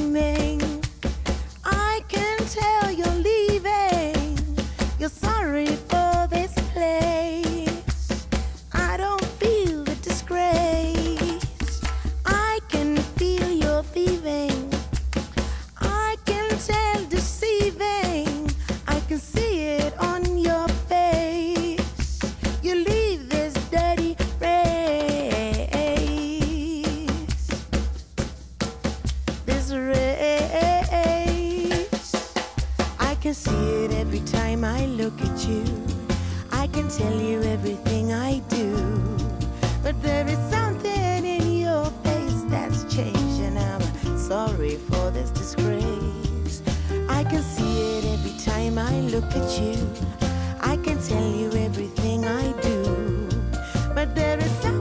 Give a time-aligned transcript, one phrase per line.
[0.00, 0.49] make
[34.12, 35.62] every time I look at you.
[36.50, 38.74] I can tell you everything I do.
[39.84, 46.60] But there is something in your face that's changed, and I'm sorry for this disgrace.
[47.08, 49.76] I can see it every time I look at you.
[50.60, 53.28] I can tell you everything I do.
[53.94, 54.79] But there is something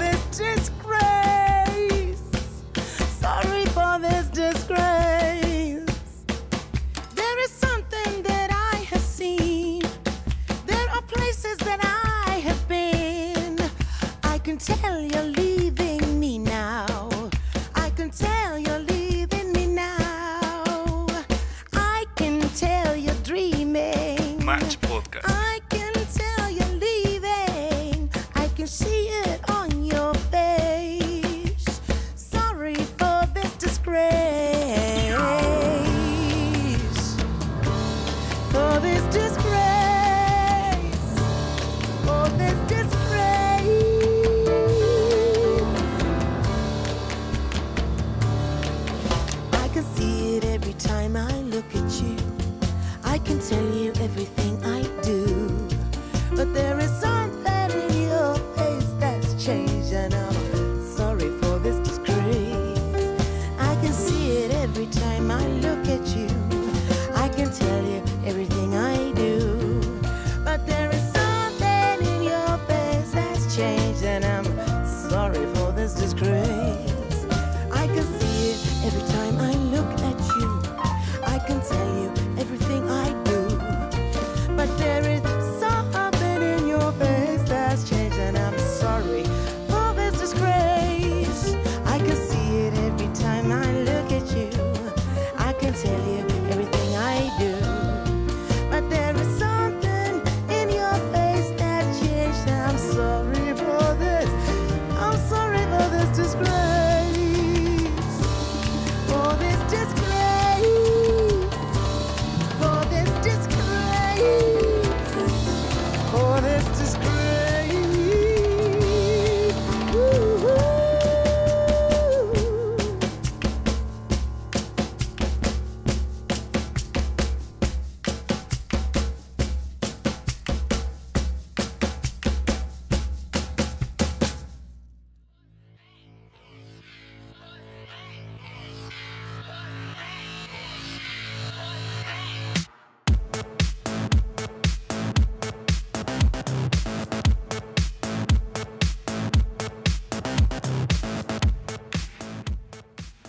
[0.00, 0.79] this disgrace.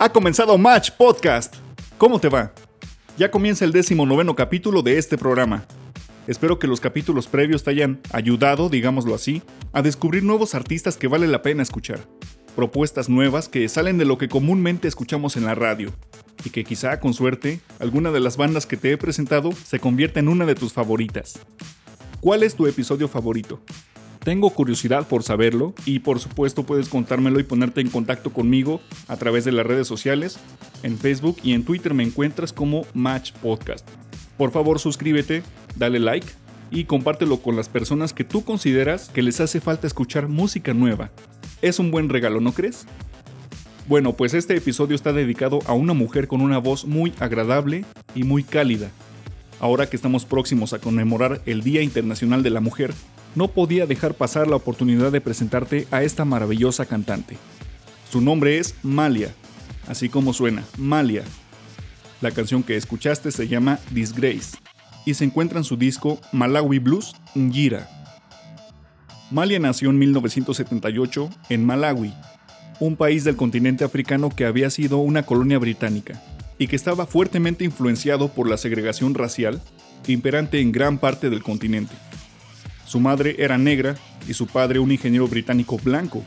[0.04, 1.58] Ha comenzado Match Podcast.
[2.00, 2.54] ¿Cómo te va?
[3.20, 5.66] Ya comienza el décimo noveno capítulo de este programa.
[6.26, 9.44] Espero que los capítulos previos te hayan ayudado, digámoslo así,
[9.74, 12.00] a descubrir nuevos artistas que vale la pena escuchar.
[12.56, 15.94] Propuestas nuevas que salen de lo que comúnmente escuchamos en la radio.
[16.44, 20.20] Y que quizá, con suerte, alguna de las bandas que te he presentado se convierta
[20.20, 21.38] en una de tus favoritas.
[22.22, 23.62] ¿Cuál es tu episodio favorito?
[24.24, 29.18] Tengo curiosidad por saberlo y por supuesto puedes contármelo y ponerte en contacto conmigo a
[29.18, 30.38] través de las redes sociales.
[30.84, 33.90] En Facebook y en Twitter me encuentras como Match Podcast.
[34.38, 35.42] Por favor suscríbete,
[35.76, 36.28] dale like
[36.70, 41.10] y compártelo con las personas que tú consideras que les hace falta escuchar música nueva.
[41.64, 42.86] Es un buen regalo, ¿no crees?
[43.88, 48.24] Bueno, pues este episodio está dedicado a una mujer con una voz muy agradable y
[48.24, 48.92] muy cálida.
[49.60, 52.94] Ahora que estamos próximos a conmemorar el Día Internacional de la Mujer,
[53.36, 57.38] no podía dejar pasar la oportunidad de presentarte a esta maravillosa cantante.
[58.10, 59.34] Su nombre es Malia,
[59.88, 61.24] así como suena, Malia.
[62.20, 64.58] La canción que escuchaste se llama Disgrace
[65.06, 67.90] y se encuentra en su disco Malawi Blues Ngira.
[69.32, 72.14] Malia nació en 1978 en Malawi,
[72.80, 76.22] un país del continente africano que había sido una colonia británica
[76.58, 79.62] y que estaba fuertemente influenciado por la segregación racial
[80.08, 81.94] imperante en gran parte del continente.
[82.92, 83.96] Su madre era negra
[84.28, 86.26] y su padre un ingeniero británico blanco,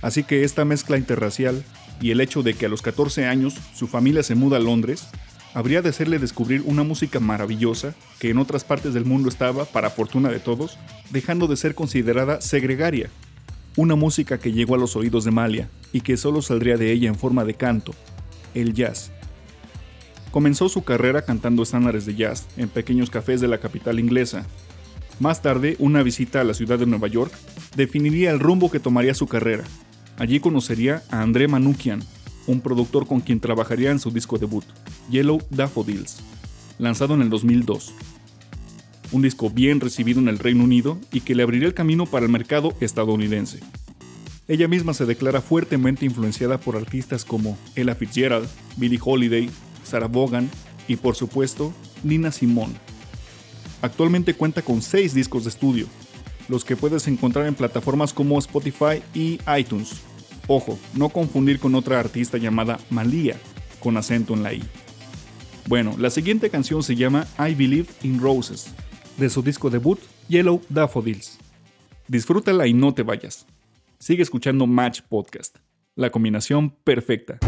[0.00, 1.62] así que esta mezcla interracial
[2.00, 5.08] y el hecho de que a los 14 años su familia se muda a Londres
[5.52, 9.90] habría de hacerle descubrir una música maravillosa que en otras partes del mundo estaba, para
[9.90, 10.78] fortuna de todos,
[11.10, 13.10] dejando de ser considerada segregaria.
[13.76, 17.08] Una música que llegó a los oídos de Malia y que solo saldría de ella
[17.08, 17.92] en forma de canto,
[18.54, 19.12] el jazz.
[20.30, 24.46] Comenzó su carrera cantando estándares de jazz en pequeños cafés de la capital inglesa.
[25.20, 27.30] Más tarde, una visita a la ciudad de Nueva York
[27.76, 29.64] definiría el rumbo que tomaría su carrera.
[30.16, 32.02] Allí conocería a André Manukian,
[32.46, 34.64] un productor con quien trabajaría en su disco debut,
[35.10, 36.22] Yellow Daffodils,
[36.78, 37.92] lanzado en el 2002.
[39.12, 42.24] Un disco bien recibido en el Reino Unido y que le abriría el camino para
[42.24, 43.60] el mercado estadounidense.
[44.48, 49.50] Ella misma se declara fuertemente influenciada por artistas como Ella Fitzgerald, Billie Holiday,
[49.84, 50.48] Sarah Vaughan
[50.88, 52.89] y por supuesto Nina Simone.
[53.82, 55.86] Actualmente cuenta con seis discos de estudio,
[56.48, 60.02] los que puedes encontrar en plataformas como Spotify y iTunes.
[60.46, 63.36] Ojo, no confundir con otra artista llamada Malia,
[63.78, 64.62] con acento en la I.
[65.66, 68.66] Bueno, la siguiente canción se llama I Believe in Roses,
[69.16, 71.38] de su disco debut Yellow Daffodils.
[72.08, 73.46] Disfrútala y no te vayas.
[73.98, 75.58] Sigue escuchando Match Podcast,
[75.94, 77.38] la combinación perfecta.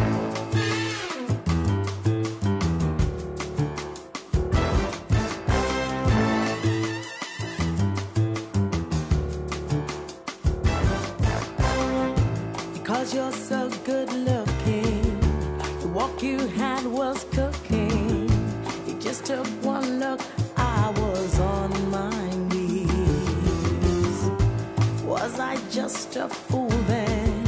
[25.72, 27.46] Just a fool then?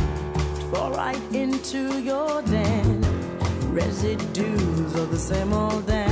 [0.71, 3.03] Fall right into your den.
[3.71, 6.04] Residues of the same old dance.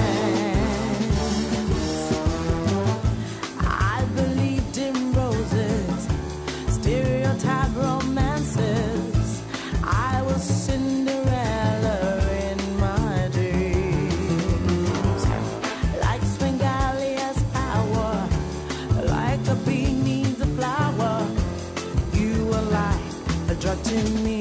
[23.92, 24.40] To me.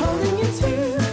[0.00, 1.03] Holding you too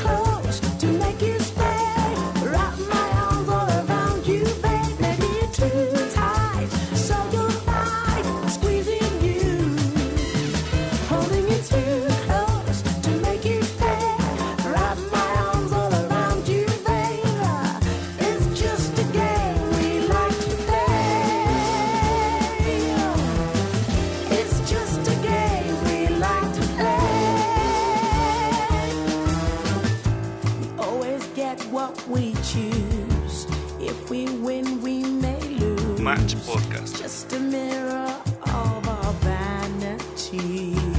[31.71, 33.47] what we choose.
[33.79, 36.01] If we win, we may lose.
[36.01, 36.99] Match Podcast.
[36.99, 40.90] Just a mirror of our vanity.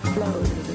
[0.00, 0.67] The flow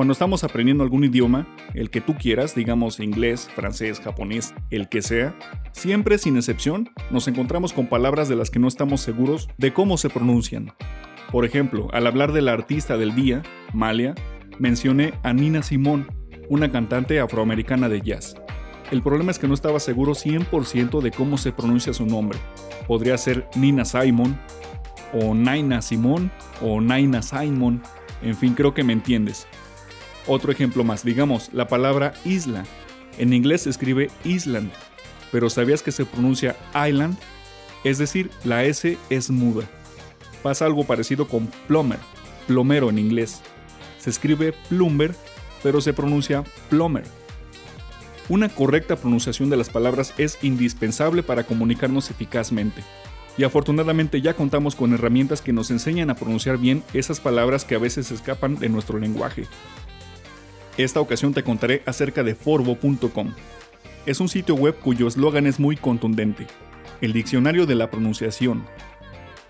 [0.00, 5.02] Cuando estamos aprendiendo algún idioma, el que tú quieras, digamos inglés, francés, japonés, el que
[5.02, 5.38] sea,
[5.72, 9.98] siempre sin excepción nos encontramos con palabras de las que no estamos seguros de cómo
[9.98, 10.72] se pronuncian.
[11.30, 13.42] Por ejemplo, al hablar de la artista del día,
[13.74, 14.14] Malia,
[14.58, 16.06] mencioné a Nina Simone,
[16.48, 18.36] una cantante afroamericana de jazz.
[18.90, 22.38] El problema es que no estaba seguro 100% de cómo se pronuncia su nombre.
[22.86, 24.40] Podría ser Nina Simon,
[25.12, 26.30] o Naina Simone,
[26.62, 27.82] o Naina Simon,
[28.22, 29.46] en fin, creo que me entiendes.
[30.26, 32.64] Otro ejemplo más, digamos, la palabra isla.
[33.18, 34.70] En inglés se escribe Island,
[35.32, 37.16] pero ¿sabías que se pronuncia Island?
[37.84, 39.64] Es decir, la S es muda.
[40.42, 41.98] Pasa algo parecido con plumber,
[42.46, 43.40] plomero en inglés.
[43.98, 45.14] Se escribe plumber,
[45.62, 47.04] pero se pronuncia plumber.
[48.28, 52.82] Una correcta pronunciación de las palabras es indispensable para comunicarnos eficazmente.
[53.36, 57.74] Y afortunadamente ya contamos con herramientas que nos enseñan a pronunciar bien esas palabras que
[57.74, 59.46] a veces escapan de nuestro lenguaje.
[60.76, 63.34] Esta ocasión te contaré acerca de forbo.com.
[64.06, 66.46] Es un sitio web cuyo eslogan es muy contundente,
[67.00, 68.64] el diccionario de la pronunciación.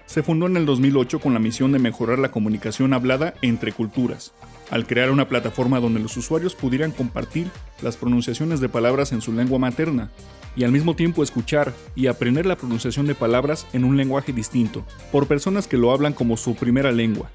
[0.06, 4.32] Se fundó en el 2008 con la misión de mejorar la comunicación hablada entre culturas,
[4.70, 7.48] al crear una plataforma donde los usuarios pudieran compartir
[7.80, 10.10] las pronunciaciones de palabras en su lengua materna,
[10.56, 14.84] y al mismo tiempo escuchar y aprender la pronunciación de palabras en un lenguaje distinto,
[15.12, 17.30] por personas que lo hablan como su primera lengua.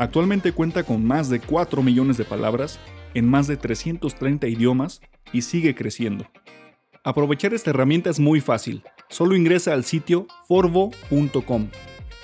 [0.00, 2.80] Actualmente cuenta con más de 4 millones de palabras
[3.12, 6.24] en más de 330 idiomas y sigue creciendo.
[7.04, 8.82] Aprovechar esta herramienta es muy fácil.
[9.10, 11.68] Solo ingresa al sitio forvo.com.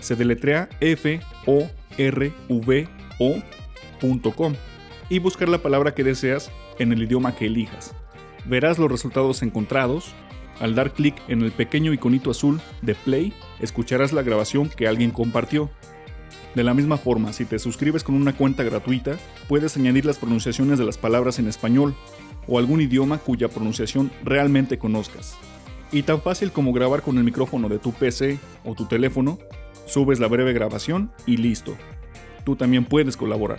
[0.01, 1.69] Se deletrea F O
[1.99, 4.55] R V O.com
[5.11, 7.95] y buscar la palabra que deseas en el idioma que elijas.
[8.47, 10.15] Verás los resultados encontrados.
[10.61, 15.11] Al dar clic en el pequeño iconito azul de play, escucharás la grabación que alguien
[15.11, 15.71] compartió
[16.57, 20.79] de la misma forma, si te suscribes con una cuenta gratuita, puedes añadir las pronunciaciones
[20.79, 21.95] de las palabras en español
[22.49, 25.37] o algún idioma cuya pronunciación realmente conozcas.
[25.93, 29.39] Y tan fácil como grabar con el micrófono de tu PC o tu teléfono,
[29.85, 31.77] subes la breve grabación y listo.
[32.43, 33.59] Tú también puedes colaborar.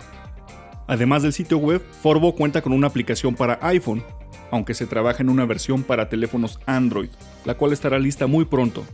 [0.88, 4.02] Además del sitio web, Forbo cuenta con una aplicación para iPhone,
[4.50, 7.10] aunque se trabaja en una versión para teléfonos Android,
[7.44, 8.84] la cual estará lista muy pronto.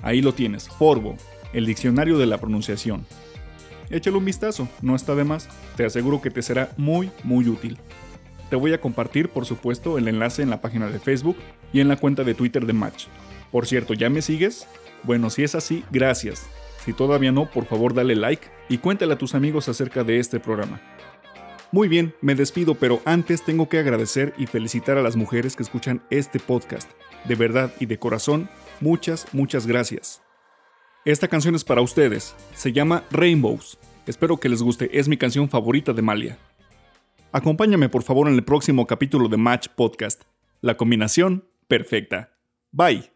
[0.00, 1.16] Ahí lo tienes, Forbo,
[1.52, 3.04] el diccionario de la pronunciación.
[3.90, 7.78] Échale un vistazo, no está de más, te aseguro que te será muy, muy útil.
[8.48, 11.36] Te voy a compartir, por supuesto, el enlace en la página de Facebook
[11.72, 13.06] y en la cuenta de Twitter de Match.
[13.50, 14.66] Por cierto, ¿ya me sigues?
[15.02, 16.46] Bueno, si es así, gracias.
[16.84, 20.40] Si todavía no, por favor dale like y cuéntale a tus amigos acerca de este
[20.40, 20.80] programa.
[21.70, 25.62] Muy bien, me despido, pero antes tengo que agradecer y felicitar a las mujeres que
[25.62, 26.90] escuchan este podcast.
[27.24, 28.48] De verdad y de corazón,
[28.80, 30.21] muchas, muchas gracias.
[31.04, 32.36] Esta canción es para ustedes.
[32.54, 33.76] Se llama Rainbows.
[34.06, 34.88] Espero que les guste.
[34.96, 36.38] Es mi canción favorita de Malia.
[37.32, 40.22] Acompáñame por favor en el próximo capítulo de Match Podcast.
[40.60, 42.36] La combinación perfecta.
[42.70, 43.10] Bye.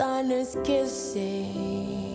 [0.00, 2.09] Sun is kissing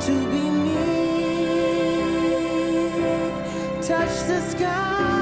[0.00, 0.74] to be me,
[3.82, 5.19] touch the sky.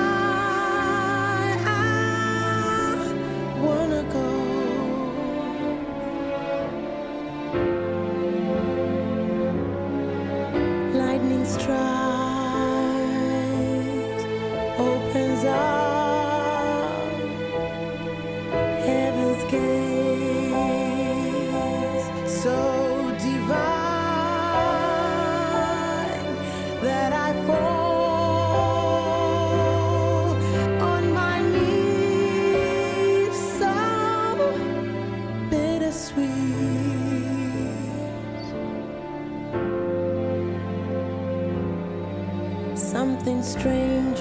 [43.49, 44.19] Something strange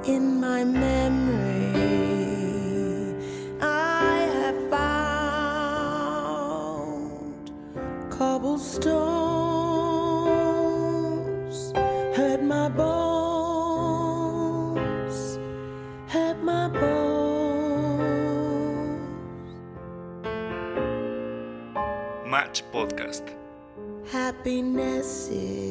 [0.07, 1.75] in my memory.
[3.61, 5.11] I have found
[8.11, 8.93] cobblestones,
[12.17, 13.00] hurt my bones,
[24.41, 25.70] Happiness is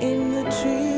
[0.00, 0.89] in the trees,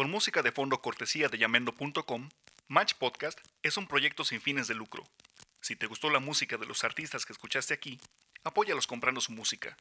[0.00, 2.30] Con música de fondo cortesía de yamendo.com,
[2.68, 5.04] Match Podcast es un proyecto sin fines de lucro.
[5.60, 8.00] Si te gustó la música de los artistas que escuchaste aquí,
[8.42, 9.76] apóyalos comprando su música.